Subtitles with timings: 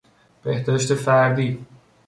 [0.43, 1.65] بهداشت فردی